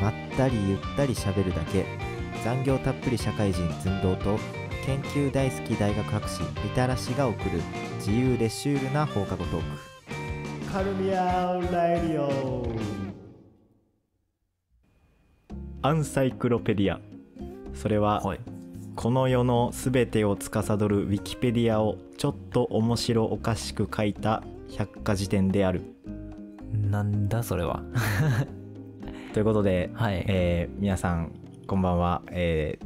[0.00, 1.84] まったりゆったり喋るだけ。
[2.44, 4.38] 残業たっぷり社会人寸胴と
[4.84, 7.60] 研究大好き大学博士みたらしが送る
[7.96, 9.62] 自由でシュールな放課後トー
[10.66, 10.72] ク。
[10.72, 12.68] カルミアラディオ
[15.82, 17.00] アンサイクロペディア。
[17.74, 18.40] それは、はい。
[18.94, 25.82] この世のすべてを司るウィキペディアをちょっと面白おかしく書いた百科事典である。
[26.72, 27.82] なんだそれは
[29.36, 30.24] ということで、はい。
[30.28, 31.30] えー皆さん
[31.66, 32.78] こんばんは、え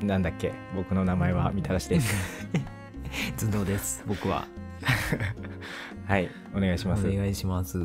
[0.00, 0.52] ーなんだっけ？
[0.74, 2.48] 僕の名前はみたらしです。
[3.38, 4.02] 頭脳です。
[4.04, 4.48] 僕は。
[6.08, 6.28] はい。
[6.56, 7.08] お願いしおます。
[7.08, 7.78] 願いします。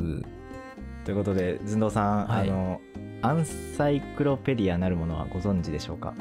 [1.04, 2.50] ということで寸胴さん、はい。
[2.50, 2.80] あの
[3.22, 6.12] アンサイクロペディアなるものはご存知でしょうか？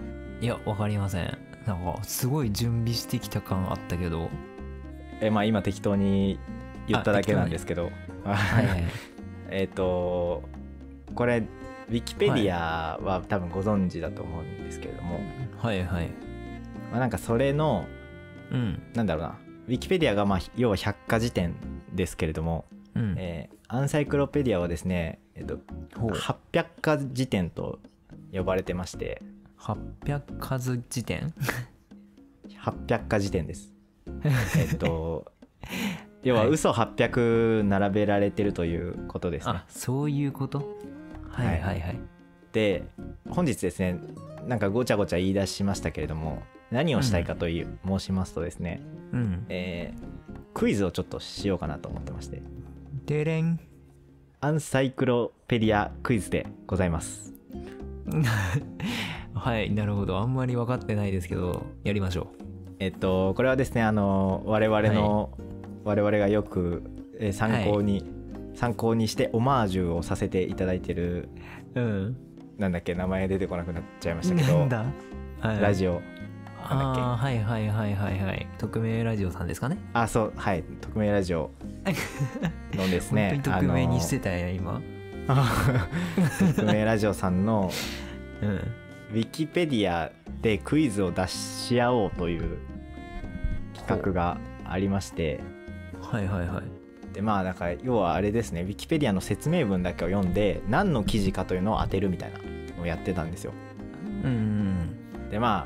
[0.42, 1.36] いやわかりません。
[1.66, 4.30] なんかすごい準備してきた感あったけど。
[5.20, 6.38] えまあ今適当に
[6.88, 7.86] 言っただけなんですけど。
[8.24, 8.84] はいはい。
[9.50, 10.44] えっと
[11.16, 11.44] これ
[11.90, 15.20] ウィキペディアは多分ご存知だと思うんですけれども、
[15.58, 16.10] はいはい。
[16.92, 17.86] まあ、なんかそれの
[18.52, 18.82] うん。
[18.94, 19.38] なんだろうな。
[19.68, 21.56] ウィキペディアがまあ要は百科事典
[21.94, 23.16] ですけれども、うん。
[23.18, 25.58] えーアンサイクロペディアはですね、えっと、
[25.98, 26.12] ほう。
[26.12, 27.80] 800科事典と
[28.32, 29.24] 呼ばれてまして。
[29.60, 31.34] 800数辞典？
[32.64, 33.74] 800科事典です。
[34.58, 35.32] えっと
[36.22, 40.64] 要は嘘800並べられてるということですね、あそういうこと？
[41.36, 41.48] はい。
[41.62, 42.00] はいはい
[42.52, 42.86] で
[43.30, 44.00] 本日ですね
[44.48, 48.82] なんかごちゃごちゃ言い出しましたけれども何をしたいかという、申しますとですね、
[49.14, 49.46] うん。
[49.50, 50.16] えー
[50.54, 52.42] クイズをちょっとしようかなと思ってまして。
[53.06, 53.60] でれん。
[54.40, 57.34] アンサイクロペディアクイズでございます。
[59.36, 60.18] はいなるほど。
[60.18, 62.28] あんまり分かってないですけどやりましょ
[62.80, 65.38] えっとこれはですねあの我々の、
[65.84, 66.84] 我々がよく
[67.20, 68.06] えー参考に、
[68.56, 71.30] 参考にしてオマージュをさせていただいてる
[71.76, 72.18] ううん。
[72.58, 74.68] なんだっけ名前出てこなくなっちゃいましたけど
[75.42, 75.94] ラジオ。
[75.96, 77.02] なんだっけ？
[77.02, 78.48] ああはいはいはいはいはい。
[78.58, 79.78] 匿名ラジオさんですかね？
[79.94, 80.64] あそうはい。
[80.82, 81.52] 匿名ラジオ。
[82.74, 83.32] のですね。
[83.34, 84.82] 本当に匿名にしてたんや今。
[86.56, 87.70] 匿名ラジオさんの
[88.42, 88.50] うん。
[89.12, 90.12] ウィキペディア
[90.42, 92.58] でクイズを出し合おうという
[93.76, 95.42] 企画がありまして。
[96.02, 96.85] はいはいはい
[97.16, 98.64] でまあだから要はあれですね。
[98.64, 102.40] ウィキペディアの説明文だけを読んで何の記事かというのを当てるみたいな
[102.76, 103.54] のをやってたんですよ。
[104.24, 104.34] うんう
[105.28, 105.66] んでま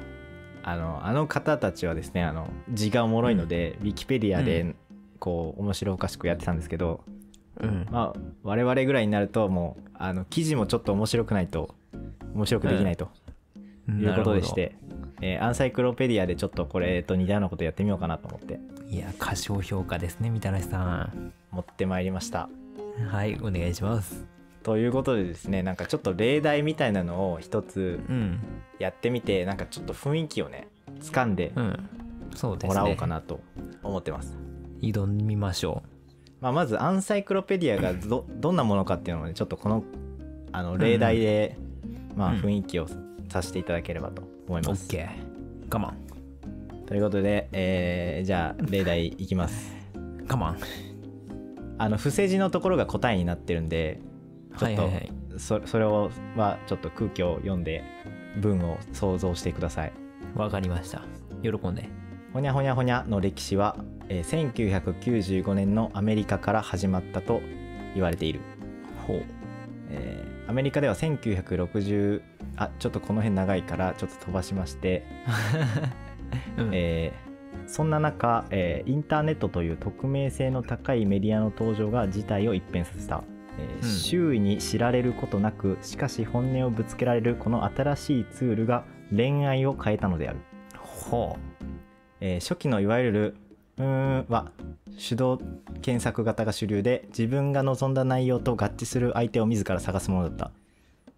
[0.63, 4.75] ああのあの方たちはですねあの字がおもろいので、ウィキペディアうで
[5.17, 7.03] こう面白おかしくやってたんですけど、
[7.59, 7.87] うん。
[7.89, 11.73] まあ我々ぐらいになるともうあの記事もちょっと面白くないと
[12.35, 13.09] 面白くできないと
[13.87, 14.01] うん。
[14.01, 14.75] いうことでして、
[15.21, 18.59] えーアンサイクロペディアでちょっとこれと似たようなことやってみようかなと思って。
[18.89, 21.09] いや過小評価ですねみたらしさ
[21.51, 22.49] 持ってまいりました。
[22.99, 24.25] んはいお願いします。
[24.63, 28.39] ということでですねなんかちょっと例題みたいなのを一つうん。
[28.79, 30.67] やってみてなんかちょっと雰囲気をね
[31.01, 33.41] 掴んでもらおうかなと
[33.83, 34.37] 思ってます、
[34.81, 35.83] 挑みましょ
[36.39, 39.83] まあ、まずアンサイクロペディアがどどんなものかっていうのをねちょっとこの
[40.53, 41.57] あの例題で、
[42.15, 42.39] まあうん。
[42.39, 42.87] 雰囲気を
[43.27, 45.07] させていただければと思いうます、OK
[45.71, 45.93] 我慢
[46.87, 49.75] ということで、えーじゃあ例題いきます。
[50.29, 50.55] 我慢
[51.79, 53.99] あの伏せ字のところが答えになってるんで
[54.57, 55.11] ちょっとはいはいはい。
[55.37, 57.83] そそれをはちょっと空気を読んで
[58.41, 59.93] 文を想像してください。
[60.35, 61.01] わかりました。
[61.41, 61.89] 喜んで。
[62.33, 63.77] ほにゃほにゃほにゃの歴史は、
[64.09, 67.41] えー1995年のアメリカから始まったと
[67.95, 68.41] 言われている、
[69.07, 69.23] ほう。
[69.89, 72.23] えーアメリカでは1960
[72.55, 75.05] あちょっとこの辺長いからちょっと飛ばしまして、
[76.57, 76.69] うん。
[76.73, 77.28] えー
[77.69, 83.23] そんな中、えーインターネットという匿名性の高いメディアの登場が事態を一変させた、
[83.59, 83.89] えーうん。
[83.89, 88.83] 周囲に知られることなくしかし本音をぶつけられるこの新しいツールが
[89.15, 90.39] 恋愛を変えたのである。
[90.77, 91.37] ほ
[92.19, 93.35] えー初期のいわゆる
[93.77, 94.51] うーんは
[95.07, 95.37] 手動
[95.81, 100.51] 検索型が主流で自分が望んだ内容と合致する相手を自ら探すものだった。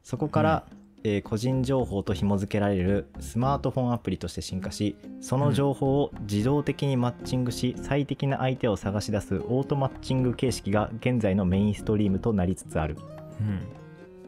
[0.04, 0.66] そこから、
[1.04, 13.44] えー個人情報と紐付けられるスマートフォンアプリとして進化しその情報を自動的にマッチングし最適な相手を探し出すオートマッチング形式が現在のメインストリームとなりつつある、う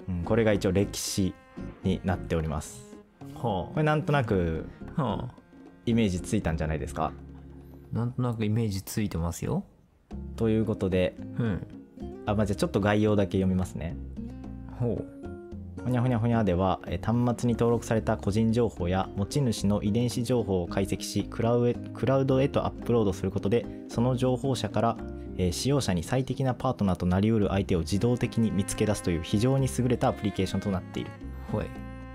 [0.10, 0.16] うん。
[0.18, 1.34] うんこれが一応歴史
[1.84, 2.96] になっております。
[3.36, 4.66] ほこれなんとなく
[4.98, 5.36] うはあ。
[5.86, 7.14] イメージついたんじゃないですか？
[7.92, 9.64] なんとなくイメージついてますよ。
[10.36, 11.68] ということでうん。
[12.26, 13.96] あ、まあ、じゃあちょっと概要だけ読みますね。
[14.80, 15.23] ほう
[15.84, 24.98] ほにゃほにゃほにゃではえー端末に登録された個人情報や持ち主の遺伝子情報を解析しクラウへクラウドへとアップロードすることでその情報者から
[25.38, 31.12] えー使用者に最適なパートナーとなりうる相手を自動的に見つけ出すという非常に優れたアプリケーションとなっている、
[31.52, 31.66] ほい。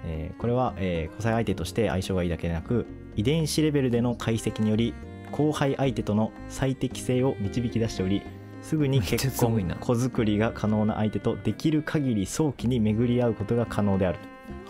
[0.04, 2.86] えーこれは、えー交際相手として相性がいいだけでなく
[3.16, 4.94] 遺伝子レベルでの解析により
[5.32, 8.22] 後輩相手との最適性を導き出しており
[8.62, 14.18] すぐに結婚子作りが可能な相手とできる限り早期に巡り合うことが可能である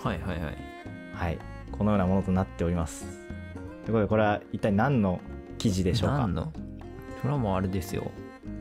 [0.03, 0.57] はいはいはい。
[1.13, 1.39] はい。
[1.73, 3.05] このようなものとなっております。
[3.85, 5.21] ということでこれは一体何の
[5.59, 6.19] 記事でしょうか？
[6.19, 6.53] 何の？
[7.21, 8.11] それはもうあれですよ。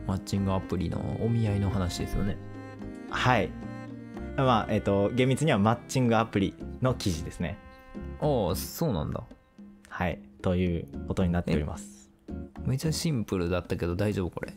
[0.06, 2.36] マッチングアプリのお見合いの話ですよね。
[3.10, 3.50] はい。
[4.36, 7.58] まあえっ、と厳密にはマッチングアプリの記事ですね。
[8.20, 9.22] ああそうなんだ。
[9.88, 10.18] はい。
[10.42, 12.10] ということになっております。
[12.64, 14.52] めっちゃシンプルだったけど大丈夫これ？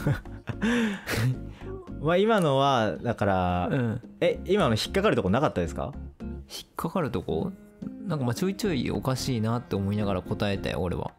[2.00, 4.00] まあ今のはだから、うん。
[4.20, 5.92] え今の引っかかるとこなかったですか？
[6.20, 7.52] 引っかかるとこ？
[8.06, 11.12] なんかまあちょいちょいおかしいなって思いながら答えたよ俺は。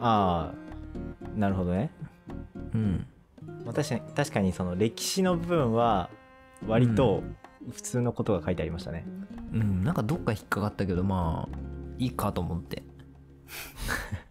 [0.00, 1.90] ああなるほどね、
[2.74, 3.06] うん。
[3.64, 6.08] まあ、確かに確かにその歴史の部分は
[6.66, 7.22] 割と
[7.70, 9.04] 普通のことが書いてありましたね、
[9.52, 11.58] うんなんかどっか引っかかったけどまあ
[11.98, 12.82] いいかと思って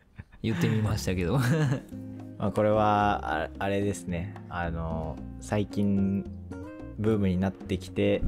[0.50, 1.40] 言ってみましたけど。
[2.38, 4.36] まあ、これはああれですね。
[4.50, 6.24] あの最近
[7.00, 8.22] ブームになってきて、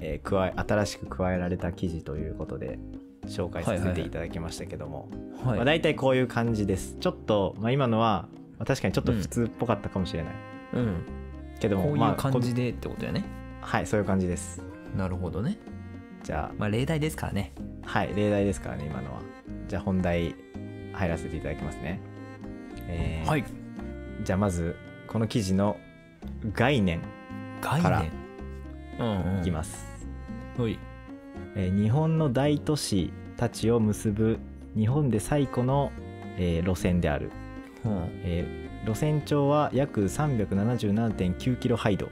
[0.00, 2.78] えー加え新しく加えられた記事ということで
[3.26, 5.08] 紹介させていただきましたけども、
[5.44, 6.96] はい、まあ、大体こういう感じです。
[7.00, 8.28] ちょっと、まあ、今のは、
[8.58, 10.34] まあ、確かにちょっと普通っぽかったかもしれない、
[10.74, 10.96] うん。
[11.60, 13.20] けどもこういまあう感じでってことやね。
[13.20, 13.26] こ
[13.66, 14.62] はいそういう感じです。
[14.96, 15.58] なるほどね。
[16.24, 17.52] じゃまあ例題ですからね。
[17.84, 19.20] あはい例題ですからね今のは。
[19.68, 20.34] じゃあ本題
[20.92, 22.00] 入らせていただきますね、
[22.88, 23.44] えーはい。
[24.24, 24.76] じゃあまず
[25.08, 25.76] この記事の
[26.52, 27.02] 概念
[27.60, 29.86] 概からいきます、
[30.56, 30.78] はい。
[31.54, 34.38] えー日本の大都市たちを結ぶ
[34.76, 35.92] 日本で最古の、
[36.38, 37.30] えー路線である、
[37.84, 38.08] うん。
[38.24, 42.08] えー路線長は約377.9キロハイド。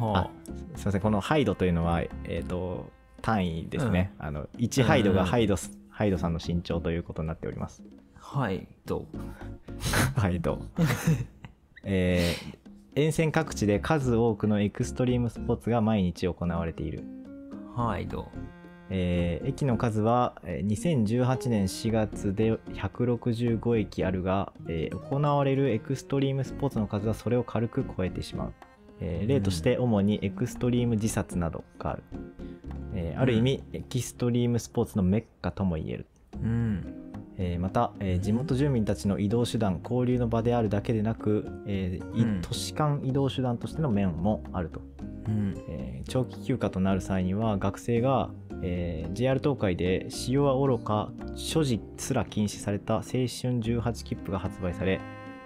[0.00, 0.30] は
[0.74, 1.00] すいません。
[1.00, 2.90] このハイドというのは、えー、と
[3.22, 5.56] 単位ですね、あの1ハイドがハイド,、
[5.96, 7.82] ハイドさんの身長ということになっております。
[8.20, 9.06] あはいど
[10.14, 10.60] ハイド
[11.84, 17.02] えー沿線各地で数多くのエクストリームスポーツが毎日行われている。
[17.74, 18.28] うはいど
[18.90, 28.52] えー駅の数はえー2018年4月で165駅あるが、えー行われるエクストリームスポーツの数はそれを軽く超えてしまう、
[29.00, 32.02] えー例として主にエクストリーム自殺などがある、
[32.94, 36.92] えーある意味、エキストリームスポーツのメッカとも言える、うん。
[37.38, 44.80] えーまた、えー地元住民たちの移動手段交流の場であるだけでなく、えー都市間移動手段としての面もあると。
[45.28, 45.54] うん。
[45.68, 48.30] えー長期休暇となる際には学生が、
[48.62, 55.00] えー JR 東海で使用はおろか所持すら禁止された青春18切符が発売され、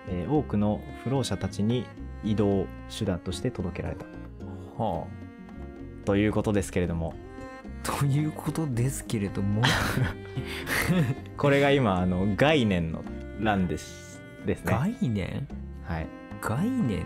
[0.08, 1.84] えー多くの不老者たちに
[2.24, 4.04] 移動手段として届けられた
[4.82, 5.06] は
[6.04, 7.14] ということですけれども。
[7.16, 7.30] あ
[7.82, 9.62] ということですけれども。
[11.36, 13.02] これが今あの概念の
[13.40, 14.72] 欄ですですね。
[14.72, 15.48] 概念？
[15.84, 16.06] はい。
[16.40, 17.04] 概念？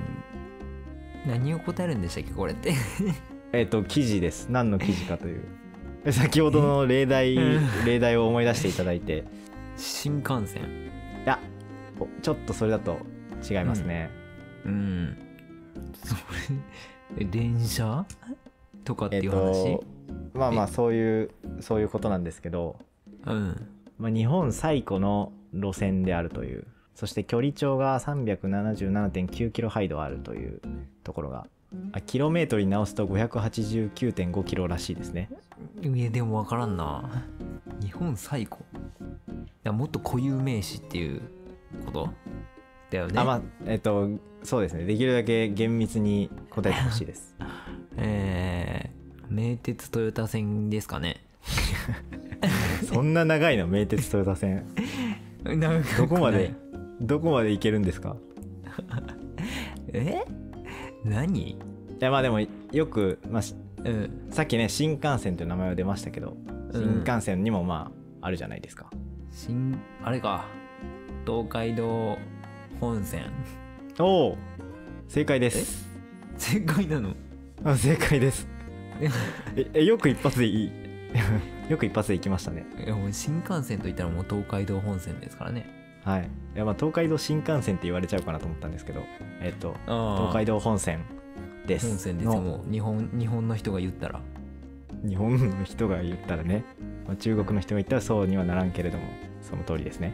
[1.26, 2.74] 何を答えるんでしたっけこれって。
[3.52, 4.48] えっ、と記事です。
[4.50, 5.42] 何の記事かという。
[6.04, 9.24] で先ほどの例題うん 例題を思い出していただいて。
[9.76, 10.62] 新幹線。
[10.62, 11.38] いや
[11.98, 12.98] おちょっとそれだと
[13.48, 14.23] 違いますね、うん
[14.64, 16.56] それ
[17.20, 18.04] え電車？
[18.84, 19.84] とかってえっいう話、と
[20.34, 21.30] まあまあそういう
[21.60, 22.76] そういうことなんですけど、
[23.26, 23.68] うん。
[23.96, 26.66] まあ、日本最古の路線であるという
[26.96, 30.60] そして距離長が377.9キロハイドあるという
[31.04, 31.46] ところが
[31.92, 35.30] あキロメートルに直すと589.5キロらしいですね。
[35.80, 37.24] いやでも分からんな。
[37.80, 39.72] 日本最古？
[39.72, 41.22] もっと固有名詞っていう
[41.86, 42.10] こと？
[42.90, 43.20] だよね。
[43.20, 44.08] あまあえっと
[44.44, 44.84] そうですね。
[44.84, 47.34] できるだけ厳密に答えてほしいです。
[47.96, 51.16] えー、名鉄トヨタ線ですかね。
[52.86, 53.66] そんな長いの？
[53.66, 54.64] 名鉄トヨタ線。
[55.98, 56.52] どこまで
[57.00, 58.16] どこまで行けるんですか？
[59.92, 60.24] え？
[61.04, 61.50] 何？
[61.52, 61.56] い
[62.00, 62.40] やまあでも
[62.72, 64.26] よく、まあ、しうん。
[64.30, 66.36] さっきね新幹線という名前は出ましたけど
[66.72, 66.82] うん。
[66.82, 68.90] 新幹線にもまああるじゃないですか、
[69.30, 70.46] 新あれか。
[71.26, 72.18] 東海道
[72.80, 73.22] 本線
[73.98, 74.38] おお
[75.08, 75.86] 正解です。
[76.36, 77.14] 正解なの？
[77.64, 78.48] あ正解です。
[79.56, 80.72] ええよく一発でいい？
[81.70, 82.66] よく一発で行きましたね。
[82.84, 85.66] いやもう新幹線といったらもう東海道本線ですからね。
[86.02, 86.22] はい。
[86.54, 89.04] いやまあ東海道新幹線って言われちゃうかなと思ったんですけど。
[89.40, 91.00] えっとあ東海道本線
[91.66, 91.88] です。
[91.88, 94.20] 本線ですもう日本日本の人が言ったら。
[95.06, 96.64] 日本の人が言ったらね、
[97.06, 99.04] まあ、中国の人が言ったらそうにはならんけれども
[99.42, 100.12] その通りですね。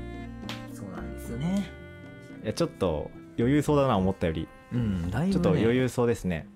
[0.72, 1.64] そうなんですよね。
[2.42, 3.10] いやちょっと
[3.40, 4.48] 余裕そうだな思ったより。
[4.72, 6.48] うんだいぶ、ね、ちょっと余裕そうですね。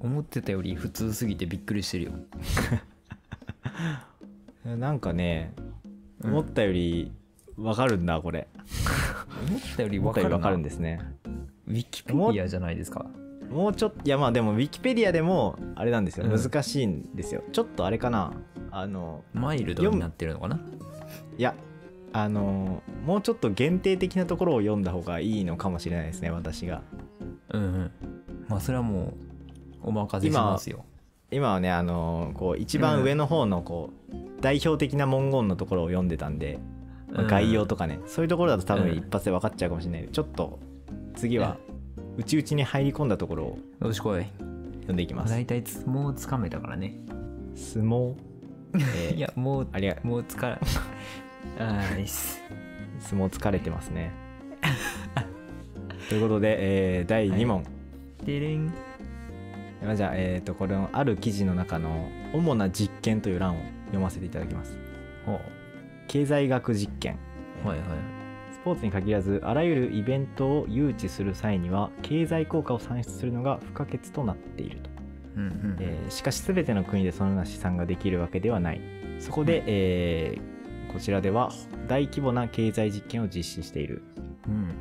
[0.00, 2.12] 思ってたより普通すぎてびっくりしてるよ。
[4.76, 5.52] なんかね
[6.22, 7.12] うん思ったより
[7.56, 8.48] わかるんだこれ。
[9.48, 11.00] 思ったより思ったよりわかるんでですね。
[11.66, 13.06] ウィキペディアじゃないですか。
[13.50, 16.26] もうちょっといやまあでもウィキペディアでもあれなんですよ。
[16.26, 16.38] うん。
[16.38, 18.32] 難しいんですよ、ちょっとあれかな。
[18.70, 20.60] あのマイルドになってるのかな。
[21.38, 21.54] いや
[22.18, 26.80] あのもうちょっと限定的なところを読んだ方がいいのかもしれないですね私が。
[27.50, 27.90] うんうん。
[28.48, 29.08] まあそれはも
[29.82, 30.86] うお任せしますよ。
[31.30, 36.58] 今はねあのこう一番上の方のこう、代表的な文言のところを読んでたんで、
[37.10, 37.28] まあうん。
[37.28, 38.96] 概要とかねそういうところだと多分うん。
[38.96, 40.02] 一発で分かっちゃうかもしれない。
[40.02, 40.58] んでちょっと
[41.16, 41.58] 次は
[42.16, 44.24] 内々に入り込んだところをよしこい。
[44.76, 45.34] 読んでいきます。
[45.34, 46.94] 大体つもうつかめたからね。
[47.54, 48.14] 相撲、
[48.72, 49.16] えー。
[49.16, 50.58] いやもうありがもうつか
[51.58, 52.02] あーい。
[52.02, 52.40] いっす
[53.00, 54.10] 相撲疲れてますね。
[56.08, 56.56] ということで、
[56.98, 57.64] えー第2問、
[58.24, 58.66] でれん。
[59.84, 64.78] まあじゃあ、えー、とこれのある記事の中の主な実験という欄を読ませていただきます。
[65.24, 65.40] ほ
[66.08, 67.16] 経済学実験。
[67.64, 67.88] うはいはい。
[68.52, 74.90] スポーツに限らずあらゆるイベントを誘致する際には経済効果を算出するのが不可欠となっていると、
[75.36, 78.80] うんうんえーしかし全ての国でそのような試算ができるわけではない。
[79.20, 80.55] そこで、えー
[80.96, 81.52] こちらでは
[81.88, 84.02] 大規模な経済実験を実施している。
[84.48, 84.74] うん。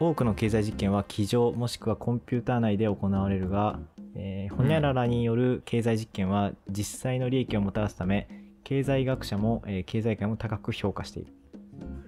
[0.00, 3.78] 多くの経済実験は机上もしくはコンピューター内で行われるが、
[4.16, 8.28] えー、ホニャララによる経済実験は実際の利益をもたらすため
[8.64, 11.32] 経済学者も、えー経済界も高く評価している。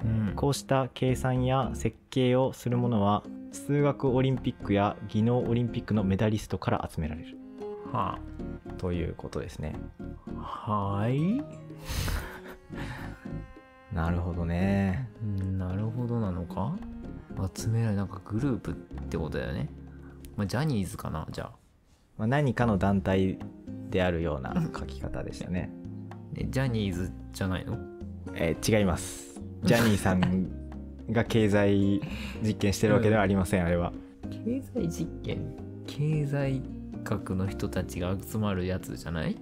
[0.04, 0.32] うん。
[0.34, 7.38] こうした計算や設計をする者は数学オリンピックや技能オリンピックのメダリストから集められる。
[7.92, 8.18] は
[8.78, 9.76] ということですね。
[10.40, 11.40] あはい
[13.92, 15.08] なるほどね。
[15.22, 16.76] うんなるほどなのか？
[17.54, 18.74] 集められなんかグループっ
[19.08, 19.68] てことだよね。
[20.36, 21.52] まあジャニーズかなじゃあ。
[22.16, 23.38] まあ、何かの団体
[23.90, 25.68] であるような書き方でしたね、
[26.36, 27.76] えジャニーズじゃないの？
[28.34, 29.40] えー違います。
[29.64, 30.48] ジャニーさん
[31.10, 32.00] が経済
[32.42, 33.92] 実験してるわけではありません、あれは。
[34.30, 35.56] 経済実験？
[35.86, 36.62] 経済
[37.02, 39.36] 学の人たちが集まるやつじゃない？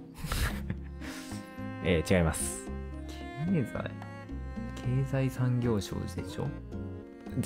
[1.85, 2.71] えー違います
[3.51, 3.91] 経済
[4.75, 6.47] 経済産業省でしょ？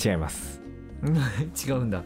[0.03, 0.61] 違います。
[1.67, 2.03] 違うんだ。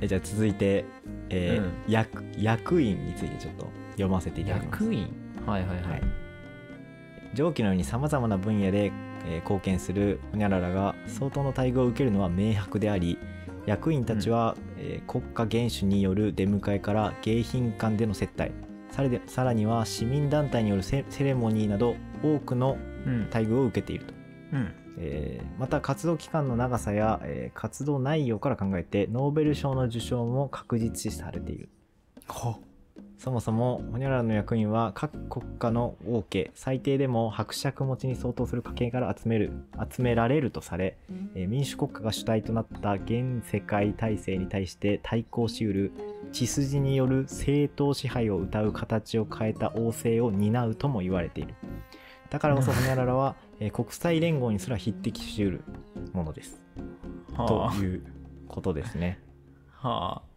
[0.00, 0.84] えじゃあ続いて、
[1.28, 1.72] えーうん。
[1.92, 4.84] 役役員についてちょっと読ませていただきます。
[4.84, 5.08] 役員？
[5.46, 6.02] はいはいはい、はい。
[7.34, 8.86] 上記のようにさまざまな分野で、
[9.26, 13.18] えー貢献するホニャララが相当の待遇を受けるのは明白であり
[13.66, 18.50] 役員たちは、えー国家元首による出迎えから迎賓館での接待
[18.92, 23.22] ささらには市民団体によるセセレモニーなど多くのうん。
[23.24, 24.14] 待遇を受けていると、
[24.52, 24.74] うん。
[24.98, 31.68] えーまた活動期間の長さや、えー活動内容から考えてノーベル賞の受賞も確実視されている。
[32.28, 32.58] は
[33.22, 39.52] そもそもホニャララの役員は各国家の王家最低でも伯爵持ちに相当する家系から集める
[39.88, 40.98] 集められるとされ、
[41.36, 45.92] えー民主国家が主体となった現世界体制に対して対抗しうる
[46.32, 51.54] 血筋による正当支配を謳う形を変えた王政を担うとも言われている。
[52.28, 55.64] だからこそホニャララは、えー国際連合にすら匹敵しうる
[56.12, 56.60] ものです。
[57.36, 57.46] あ。
[57.46, 58.02] という
[58.48, 59.20] ことですね。
[59.70, 60.31] はあ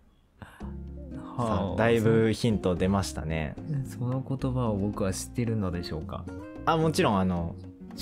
[1.38, 3.56] さはああだいぶヒント出ましたね。
[3.86, 6.26] そその言葉を僕は知ってるのでしょうか？
[6.66, 7.56] あもちろんあの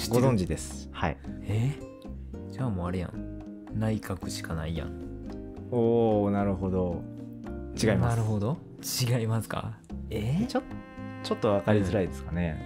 [0.09, 0.89] ご存知です。
[0.91, 1.17] はい。
[1.43, 1.71] え？
[2.51, 3.39] じゃあもうあれやん。
[3.73, 4.91] 内閣しかないやん。
[5.71, 7.01] おおなるほど。
[7.81, 8.15] 違います。
[8.15, 8.57] なるほど。
[8.81, 9.77] 違いますか？
[10.09, 10.45] え？
[10.47, 10.61] ちょ
[11.23, 12.61] ちょっと分かりづらいですかね、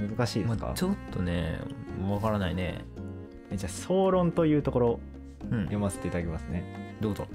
[0.00, 1.60] 難しいですか、まあ、ちょっとね
[2.08, 2.84] わからないね。
[3.50, 5.00] えじゃあ総論というところ
[5.50, 5.60] うん。
[5.64, 6.96] 読ませていただきますね。
[7.00, 7.26] どうぞ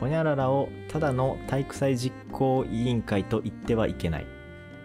[0.00, 4.26] ホニャララをただの体育祭実行委員会と言ってはいけない。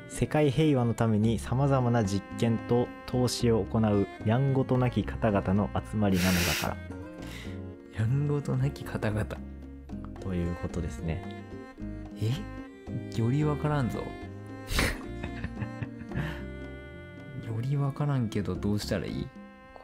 [0.10, 6.76] 世界平和のためにさまざまな実験と投資を行うやんごとなき方々の集まりなのだか
[7.96, 8.02] ら。
[8.02, 9.26] やんごとなき方々。
[10.20, 11.24] ということですね。
[12.22, 12.32] え？
[13.18, 14.00] よりわからんぞ。
[17.48, 19.28] よりわからんけどどうしたらいい？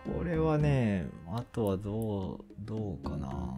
[0.04, 3.56] これはねあとはどうどうかな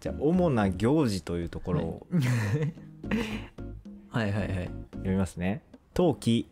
[0.00, 2.06] じゃあ主な行事というところを
[4.10, 4.32] はい。
[4.32, 5.62] はいはい読みますね。
[5.94, 6.48] 冬季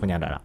[0.00, 0.42] ホニャララ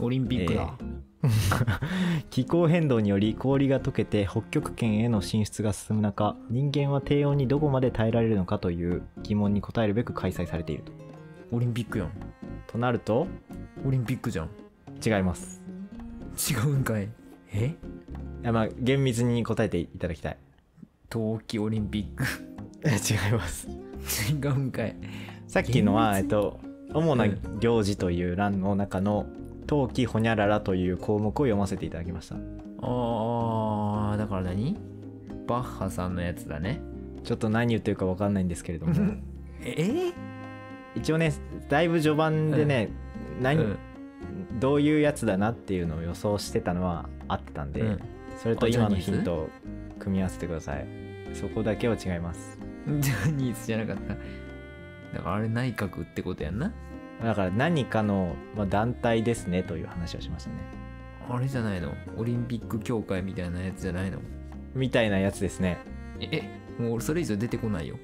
[0.00, 0.78] オリンピックだ、
[2.30, 10.92] 気候変動により氷が溶けて北極圏への進出が進む中人間は低温にどこまで耐えられるのかという疑問に答えるべく開催されていると。
[11.52, 12.10] オリンピックやん。
[12.66, 13.26] となると
[13.86, 14.48] オリンピックじゃん。
[15.04, 15.62] 違います。
[16.50, 17.08] 違うんかい。
[17.52, 17.76] え？
[18.42, 20.36] いやまあ厳密に答えていただきたい
[21.12, 22.24] 冬季オリンピック。
[22.88, 23.68] 違います。
[23.68, 24.96] 違うんかい。
[25.46, 26.58] さっきのは、えっと、
[26.94, 27.26] 主な
[27.60, 29.26] 行事という欄の中の
[29.66, 32.36] 冬季ほにゃららという項目を読ませていただきました。
[32.80, 34.78] ああだから何？
[35.46, 36.80] バッハさんのやつだね。
[37.24, 38.94] ちょっと何言ってるか分かんないんですけれども。
[39.60, 40.12] え？
[40.96, 41.34] 一応ね
[41.68, 42.88] だいぶ序盤でね、
[43.42, 43.76] 何、うん。
[44.60, 47.98] どういうやつだなっていうのを予想してたのはあってたんで、うん。
[48.38, 49.48] それとあ今のヒントを
[49.98, 51.01] 組み合わせてください
[51.34, 52.58] そこだけは違います。
[53.00, 56.72] ジャニーズじゃなかっただからあれ内閣ってことやんな。
[57.22, 60.56] だから何かの、まあ、団体ですねという話をしましたね。
[61.30, 61.92] あれじゃないの？
[62.16, 64.18] オリンピック協会みたいなやつじゃないの？
[64.74, 65.78] みたいなやつですね。
[66.20, 66.42] え
[66.78, 67.96] もう俺それ以上出てこないよ。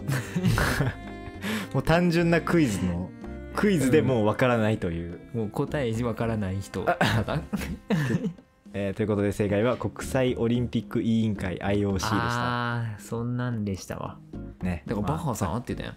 [1.74, 3.10] もう単純なクイズの
[3.56, 6.86] クイズでもう分からないという、もう答えわからない人
[8.74, 12.16] えーということで正解は国際オリンピック委員会 IOC でした。
[12.16, 14.18] ああそんなんでしたわ。
[14.62, 14.82] ね。
[14.86, 15.94] だからバッハさんまあ合ってたやん、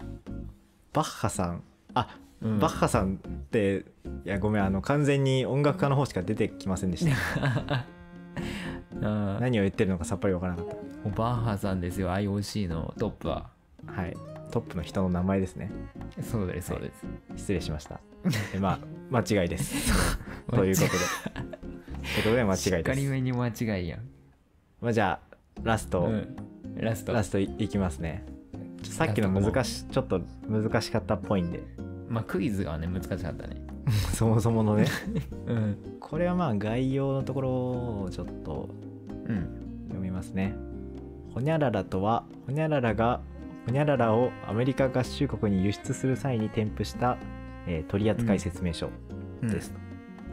[0.92, 1.62] バッハさん。
[1.94, 2.58] あ、うん。
[2.58, 3.18] バッハさんっ
[3.50, 3.84] て
[4.24, 7.86] いやごめんあの完全に音楽家の方しか出てきませんでした。
[9.00, 10.66] 何を言ってるのかさっぱり分からなかっ
[11.04, 13.50] もうバッハさんですよ IOC のトップは。
[13.86, 14.16] たはい。
[14.50, 15.70] トップの人の名前ですね。
[16.22, 18.00] そうですそうです、失礼しました。
[18.54, 18.78] えまあ
[19.24, 19.92] 間違いです。
[20.50, 21.51] ということで
[22.02, 24.00] ということで間違いしっかです、りめに間違いやん、
[24.80, 26.36] まあ、じゃあラスト、うん、
[26.76, 27.12] ラスト。
[27.12, 28.24] ラストいいきますね。
[28.82, 31.62] さっきの難しちょっと難しかったっぽいんで
[32.08, 33.62] まあクイズがね難しかったね。
[34.14, 34.86] そもそものね。
[35.46, 35.76] うん。
[36.00, 38.68] これはまあ概要のところをちょっと
[39.08, 39.62] うん。
[39.88, 40.54] 読みますね。
[41.34, 43.20] ほにゃららとは、ほにゃららが
[43.66, 47.18] ほにゃららをアメリカ合衆国に輸出する際に添付した、
[47.66, 48.90] えー取扱説明書
[49.42, 49.72] です。
[49.72, 49.78] と、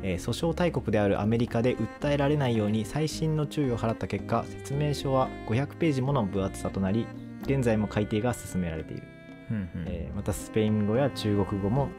[0.04, 7.06] えー訴訟大国であるアメリカで訴えられないように細心の注意を払った結果、説明書は500ページもの分厚さとなり、
[7.44, 9.04] 現在も改訂が進められている。
[9.52, 9.70] うんうん。
[9.88, 11.90] えーまたスペイン語や中国語も、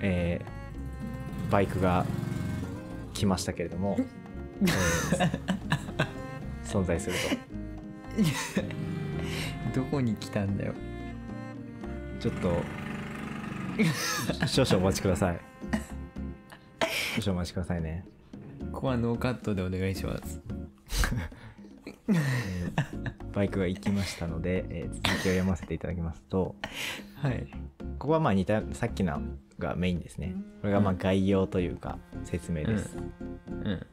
[0.00, 2.04] えーバイクが
[3.14, 3.96] 来ましたけれども、
[4.60, 5.38] えー
[6.68, 7.16] 存在する
[9.74, 10.74] どこに来たんだよ。
[12.20, 12.62] とちょっと
[14.46, 15.40] 少々お待ちください
[17.16, 18.04] 少々お待ちくださいね、
[18.72, 20.40] ここはノーカットでお願いします。
[22.08, 26.54] え ーバイクが行きましたので、えー続きを読ませていただきますと
[27.16, 27.46] はい。
[27.98, 29.20] ここはまあ似たさっきの
[29.58, 30.34] がメインですね。
[30.60, 33.86] これがまあ概要というか説明です、うん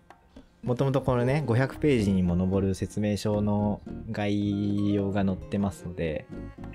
[0.65, 6.25] もともとこのね500ページにも上る説明書の概要が載ってますので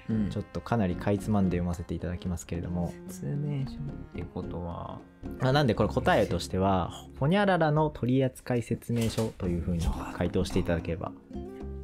[0.09, 0.31] うん。
[0.31, 3.77] ちょっとかなりかいつまんで読ませていただきますけれども、説明書っ
[4.15, 5.01] てことは。
[5.41, 11.13] まあ、なんでこれ答えとしてはほにゃららの取扱説明書というふうに回答していただければ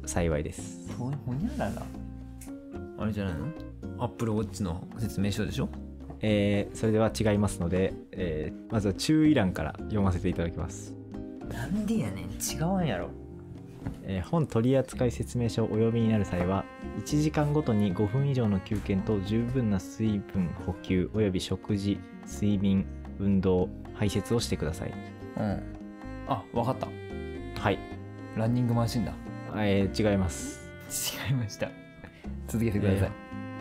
[0.05, 0.91] 幸いです。
[0.97, 1.83] ほほにゃらら？
[2.99, 3.47] あれじゃないの？
[3.99, 5.69] アップルウォッチの説明書でしょ？
[6.21, 10.95] えーそれでは違いますので、えーまずは注意欄から読ませていただきます、
[11.51, 12.25] なんでやねん。
[12.25, 13.09] 違うんやろ。
[14.03, 16.65] えー本取扱説明書をお読みになる際は
[16.99, 22.85] 1時間ごとに5分以上の休憩と十分な水分補給および食事睡眠
[23.19, 24.93] 運動排泄をしてください。
[25.37, 25.63] うん。
[26.27, 26.87] あわかった。
[27.61, 27.79] はい、
[28.35, 29.13] ランニングマシンだ。
[29.55, 30.59] えー違います。
[31.29, 31.69] 違いました。
[32.47, 33.11] 続けてください、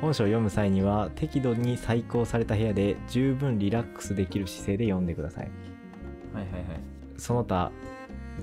[0.01, 5.51] 本書を読む際には適度に細工された部屋で十分リラックスできる姿勢で読んでください。
[6.33, 7.71] はいはいはいその他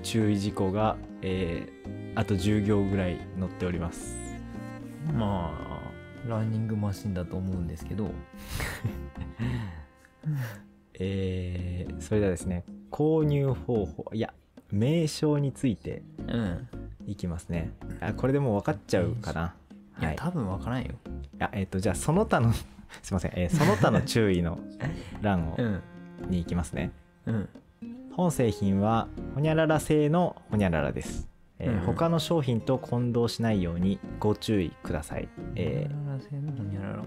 [0.02, 4.16] 注意事項が、えーあと10行ぐらい載っております。
[5.12, 5.52] ま
[6.26, 8.10] あランニングマシンだと思うんですけど。
[11.00, 14.32] えーそれではですね購入方法いや
[14.70, 16.68] 名称についてうん。
[17.06, 17.70] いきますね。
[18.00, 19.54] あこれでもう分かっちゃうかな。
[20.00, 20.92] いはい、いや多分わからんよ。
[21.38, 22.50] やえっ、とじゃあその他の
[23.02, 24.58] すいません、えーその他の注意の
[25.20, 25.82] 欄をうん。
[26.30, 26.92] に行きますね。
[27.26, 27.48] うん
[28.16, 31.86] 本製品はほにゃらら製のほにゃららです、えーうんうん。
[31.86, 37.02] 他の商品と混同しないようにご注意ください、えー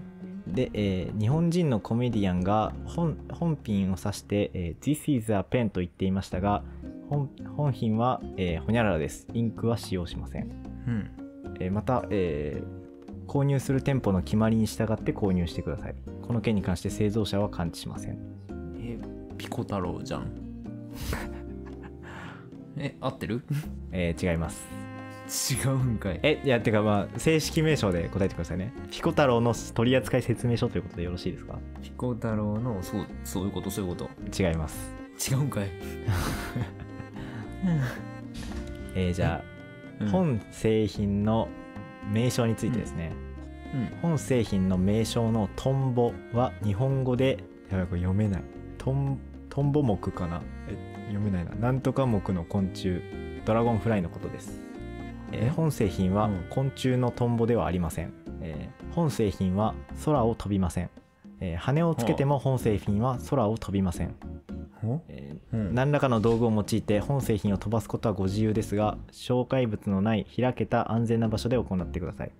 [0.46, 6.62] で、えー日本人のコメディアンが本本品を指して、えー This is a pen と言っていましたが
[7.08, 9.26] 本本品は、えーほにゃららです。
[9.32, 10.42] インクは使用しません、
[10.86, 11.10] うん。
[11.60, 12.78] えーまた、えー
[13.26, 15.94] 購入する店舗の決まりに従って購入してください。
[16.26, 18.18] この件に関して製造者は感知しません。
[18.78, 18.98] え
[19.36, 20.47] ピコ太郎じゃん
[22.76, 23.42] え合ってる？
[23.92, 24.66] えー違います。
[25.54, 26.20] 違うんかい。
[26.22, 28.72] えいやてかまあ正式名称で答えてくださいね。
[28.90, 31.58] 彦太郎の取扱説明書ということでよろしいですか？
[31.82, 34.42] 彦太郎のそうそういうことそういうこと。
[34.42, 34.90] 違います。
[35.30, 35.68] 違うんかい？
[38.94, 39.42] えーじゃ
[40.00, 41.48] あ、本製品の
[42.10, 43.12] 名称についてですね、
[43.74, 43.98] うん。
[44.00, 47.38] 本製品の名称のトンボは日本語で
[47.70, 48.42] やばいこれ読めない。
[48.78, 49.18] トン
[49.50, 50.42] トンボ目かな？
[50.68, 50.76] え
[51.08, 51.54] 読めないな。
[51.54, 53.00] なんとか目の昆虫
[53.44, 54.60] ドラゴンフライのことです、
[55.32, 55.50] えーえ？
[55.50, 56.44] 本製品はうん。
[56.50, 60.90] 昆虫のトンボではありません、えー本製品は空を飛びません、
[61.40, 64.14] えー羽をつけても本製品は空を飛びません、
[64.82, 65.02] ほ？
[65.08, 65.74] えーうん。
[65.74, 72.32] 何らかの道具を用いて本製品を飛ばすことはご自由ですが障害物のない開けた安全な場所で行ってください。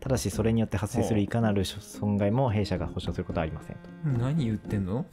[0.00, 3.76] ただしそれによって発生するいかなる損害も弊社が保証することはありません。
[3.76, 3.80] と
[4.18, 5.04] 何言ってんの？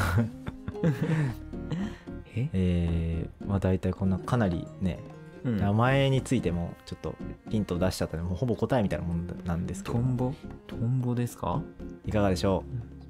[2.34, 2.48] え？
[2.52, 4.98] えー、まあ大体こんなかなりね
[5.44, 5.56] うん。
[5.58, 7.14] 名前についてもちょっと
[7.48, 9.94] ヒントを出しちゃったのでもうほぼ答えみたいなもんなんですけど。
[9.94, 10.34] トンボ？
[10.66, 11.62] トンボですか？
[12.06, 12.64] いかがでしょ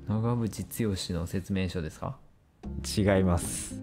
[0.09, 2.17] 長渕剛の説明書ですか？
[2.65, 3.81] う違います。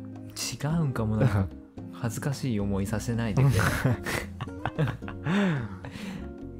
[0.53, 1.47] 違うんかもなんか
[1.93, 3.55] 恥ずかしい思いさせないでくれ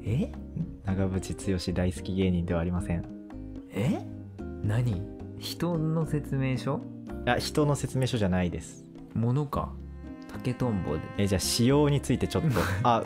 [0.04, 0.32] え？
[0.84, 3.04] 長渕剛大好き芸人ではありません。
[3.70, 4.00] え？
[4.62, 5.02] 何？
[5.38, 6.80] 人の説明書？
[7.28, 8.86] いや人の説明書じゃないです。
[9.12, 9.70] ものか。
[10.32, 11.00] 竹とんぼで。
[11.18, 12.48] えーじゃあ使用についてちょっと。
[12.82, 13.04] あ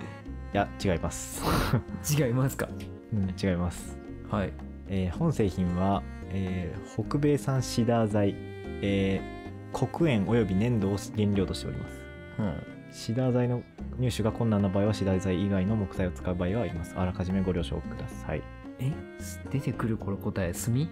[0.55, 1.43] いや違います、
[2.17, 2.69] 違いますか。
[3.13, 3.99] うん、違います。
[4.31, 4.53] はい。
[4.87, 8.37] えー本製品は、えー北米産シダー材、
[8.81, 12.01] えー黒鉛および粘土を原料としております。
[12.39, 12.55] うん。
[12.93, 13.65] シダー材の
[13.99, 16.95] 入手が困難な場合はシダー材以外の木材を使う場合はあります。
[16.97, 18.43] あらかじめご了承ください。
[18.79, 18.93] え？
[19.51, 20.89] 出てくるこれ答え炭？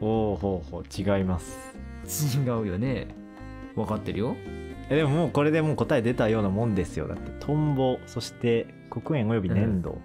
[0.00, 0.84] おおほうほう
[1.18, 3.08] 違います違うよね。
[3.74, 4.36] 分かってるよ。
[4.90, 7.08] えでももうこれでもう答え出たようなもんですよ。
[7.08, 9.98] だってトンボそして黒鉛および粘土、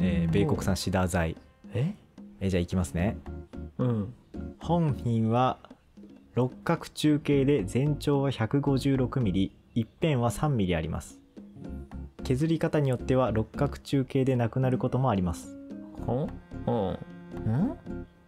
[0.00, 1.36] えー米国産シダー材、
[1.74, 1.94] え？
[2.40, 3.16] えーじゃあいきますね。
[3.78, 4.14] うん。
[4.60, 5.58] 本品は
[6.34, 11.18] 六角柱形で全長は 156mm 一辺は 3mm あります。
[12.22, 15.56] 削り方によっては六角柱形でなくなることもあります。
[16.06, 16.28] ほ
[16.66, 17.50] うん。
[17.50, 17.76] ん？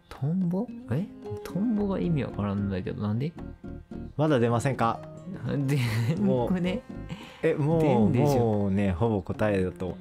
[0.09, 0.67] トンボ？
[0.91, 1.05] え？
[1.51, 3.31] トンボが意味わからんだけどなんで？
[4.17, 4.99] まだ出ませんか？
[5.45, 5.77] なんで
[6.19, 6.81] もう僕ね
[7.43, 9.97] えもうもうねほぼ答えだと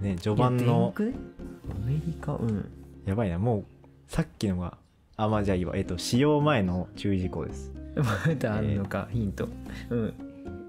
[0.00, 1.00] ね序盤のア
[1.86, 2.34] メリカ？
[2.34, 2.70] うん。
[3.06, 3.38] やばいな。
[3.38, 3.64] もう
[4.08, 4.76] さっきのが
[5.16, 5.76] あまあじゃあいいわ。
[5.76, 7.72] えっと使用前の注意事項です。
[7.96, 9.48] まだあんのか、ヒント。
[9.90, 10.12] うん。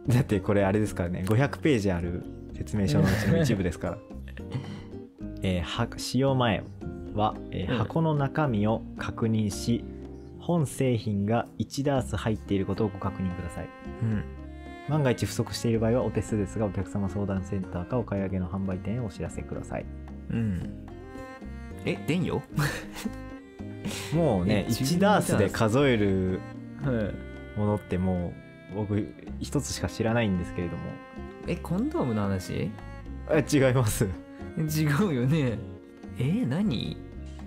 [0.07, 2.23] だってこれあれですからね500ページある
[2.55, 3.97] 説明書のうちの一部ですから。
[5.43, 6.63] えーは使用前
[7.13, 7.77] は、えーうん。
[7.77, 9.83] 箱の中身を確認し
[10.39, 13.69] 本製品が1ダース入っていることをご確認ください。
[14.01, 14.23] うん。
[14.89, 19.85] 万が一不足している場合はお手数ですがお客様相談センターかお買い上げの販売店へお知らせください。
[20.31, 20.87] うん。
[21.85, 22.41] えでんよ
[24.13, 26.39] もうねえ1ダースで数える
[26.83, 26.91] は
[27.55, 28.33] いものっても
[28.73, 30.83] う僕一つしか知らないんですけれども
[31.47, 32.71] えコンドームの話
[33.29, 34.07] え違います
[34.57, 35.57] 違うよね
[36.23, 36.97] え何？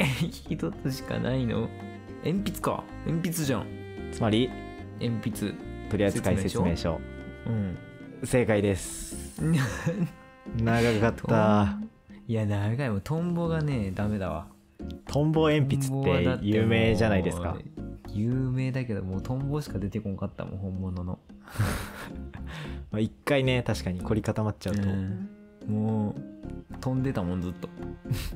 [0.00, 0.04] え
[0.50, 1.68] 一つしかないの？
[2.24, 2.82] 鉛筆か。
[3.06, 3.66] 鉛筆じゃん。
[4.10, 4.50] つまり
[5.00, 5.54] 鉛筆。
[5.90, 7.00] 取扱説明書。
[7.46, 7.78] うん。
[8.24, 9.40] 正解です。
[10.58, 11.78] 長かった。
[12.26, 12.90] いや長い。
[12.90, 14.48] もうトンボがねダメだわ。
[15.06, 15.86] トンボ鉛筆
[16.34, 17.56] って有名じゃないですか。
[18.12, 21.18] 有名だけどもうトンボしか出てこんかったもん本物の、
[22.90, 25.28] まあ一回ね確かに凝り固まっちゃうと、うん
[25.68, 27.68] もう飛んでたもんずっと。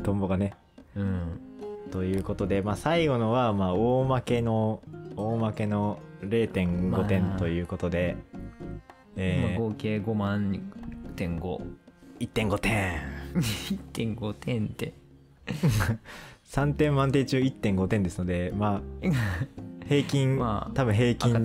[0.03, 0.55] トンボがね。
[0.95, 1.41] うん。
[1.91, 4.83] ということで、まあ、最後のはまあ大負けの
[5.17, 7.39] 大負けの0.5点まあ。
[7.39, 8.81] ということで、今
[9.17, 9.61] えー。
[9.61, 10.73] 合計5万
[11.17, 11.61] 点5
[12.21, 13.01] 1.5点
[13.93, 14.67] 1.5点。
[14.67, 14.95] って。
[16.49, 18.81] 3点満点中1.5点ですのでまあ
[19.87, 21.43] 平均、 まあ多分平均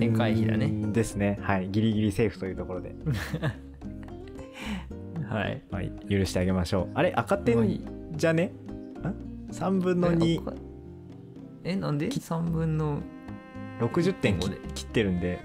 [0.57, 0.91] ね。
[0.91, 1.39] ですね。
[1.41, 1.69] はい。
[1.69, 2.95] ギリギリセーフというところで、
[5.33, 5.61] はい。
[5.71, 6.89] まあ、許してあげましょう。
[6.93, 7.11] あれ？
[7.15, 7.83] 赤点い
[8.15, 8.45] じゃね？
[8.45, 10.53] ん3分のえ2赤。
[11.63, 12.99] えなんで？3分の。
[13.79, 14.73] 60点き1.5で？
[14.73, 15.39] 切ってるんで。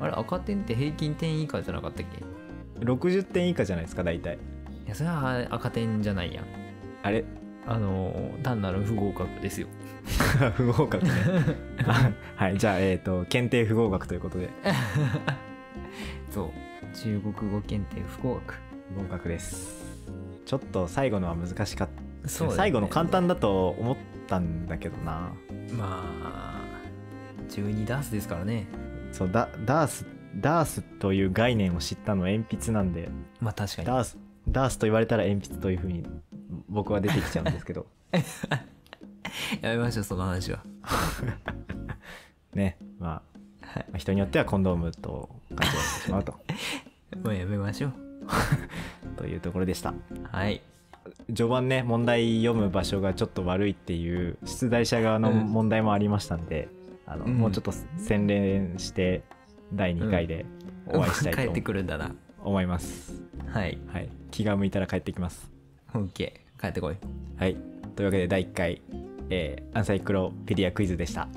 [0.00, 0.12] あれ？
[0.12, 2.18] 赤点って平均点以下じゃなかったっけ？
[2.18, 4.38] い60点以下じゃないですか大体。
[4.86, 6.44] やそれは赤点じゃないやん。
[7.02, 7.24] あれ？
[7.66, 9.68] あの単なる不合格ですよ。
[10.56, 11.10] 不合格ね。
[11.86, 14.50] あ はいじゃあえっ、と検定不合格ということで。
[16.30, 16.96] そう。
[16.96, 18.54] 中国語検定不合格。
[18.54, 19.84] 不合格です。
[20.46, 21.88] ちょっと最後のは難しかっ
[22.22, 22.54] た、そうね。
[22.54, 25.32] 最後の簡単だと思ったんだけどな。
[25.76, 26.60] まあ
[27.48, 28.66] 12ダースですからね。
[29.12, 33.08] そうダダースダースという概念を知ったの鉛筆なんで。
[33.40, 33.86] まあ確かに。
[33.86, 36.04] ダースダースと言われたら鉛筆というふうに
[36.68, 37.86] 僕は出てきちゃうんですけど。
[39.60, 40.64] やめましょうその話は。
[42.54, 43.22] ねま
[43.62, 46.34] あはいまあ人によってはコンドームと勘違いしてしまうと。
[47.22, 47.92] もうやめましょう
[49.20, 49.92] というところでした。
[50.32, 50.62] はい。
[51.26, 55.46] 序盤ね問題読む場所がちょっと悪いっていう出題者側のうん。
[55.46, 56.68] 問題もありましたんで、
[57.06, 57.36] あのうん。
[57.36, 59.22] もうちょっと洗練して
[59.74, 60.46] 第2回で
[60.86, 62.14] お会いしたい帰ってとくるんだな。
[62.42, 63.78] 思います、はい。
[63.92, 65.50] はい、気が向いたら帰ってきます。
[65.92, 66.08] OK
[66.58, 66.96] 帰ってこい。
[67.36, 67.56] はい。
[67.94, 68.80] というわけで第1回、
[69.28, 71.28] えーアンサイクロペディアクイズでした。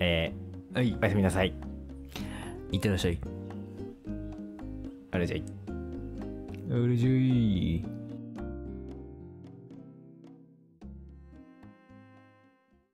[0.00, 0.32] え
[0.72, 0.94] はい。
[0.94, 1.52] ーおやすみなさい。
[2.72, 3.18] いってらっしゃい
[5.10, 5.57] あれじゃい
[6.70, 7.97] うるじゅい。